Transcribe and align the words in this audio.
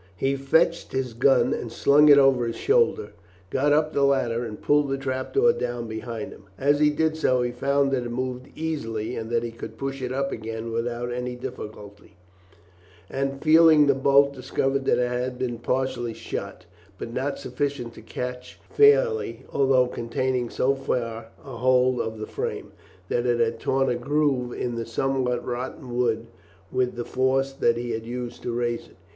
He 0.15 0.35
fetched 0.35 0.93
his 0.93 1.13
gun 1.13 1.53
and 1.53 1.71
slung 1.71 2.09
it 2.09 2.17
over 2.17 2.47
his 2.47 2.55
shoulder, 2.55 3.11
got 3.51 3.71
upon 3.71 3.93
the 3.93 4.03
ladder, 4.03 4.43
and 4.43 4.59
pulled 4.59 4.89
the 4.89 4.97
trap 4.97 5.31
door 5.31 5.53
down 5.53 5.87
behind 5.87 6.31
him. 6.31 6.45
As 6.57 6.79
he 6.79 6.89
did 6.89 7.15
so 7.15 7.43
he 7.43 7.51
found 7.51 7.91
that 7.91 8.05
it 8.05 8.09
moved 8.09 8.47
easily, 8.55 9.15
and 9.15 9.29
that 9.29 9.43
he 9.43 9.51
could 9.51 9.77
push 9.77 10.01
it 10.01 10.11
up 10.11 10.31
again 10.31 10.71
without 10.71 11.11
any 11.13 11.35
difficulty, 11.35 12.15
and 13.11 13.43
feeling 13.43 13.85
the 13.85 13.93
bolt, 13.93 14.33
discovered 14.33 14.85
that 14.85 14.97
it 14.97 15.07
had 15.09 15.37
been 15.37 15.59
partially 15.59 16.15
shot, 16.15 16.65
but 16.97 17.13
not 17.13 17.37
sufficiently 17.37 18.01
to 18.01 18.09
catch 18.09 18.59
fairly, 18.71 19.45
although 19.53 19.85
containing 19.85 20.49
so 20.49 20.73
far 20.73 21.27
a 21.45 21.57
hold 21.57 22.01
of 22.01 22.17
the 22.17 22.25
frame, 22.25 22.71
that 23.07 23.27
it 23.27 23.39
had 23.39 23.59
torn 23.59 23.87
a 23.87 23.93
groove 23.93 24.51
in 24.51 24.73
the 24.73 24.85
somewhat 24.87 25.45
rotten 25.45 25.95
wood 25.95 26.25
with 26.71 26.95
the 26.95 27.05
force 27.05 27.51
that 27.53 27.77
he 27.77 27.91
had 27.91 28.07
used 28.07 28.41
to 28.41 28.51
raise 28.51 28.87
it. 28.87 28.95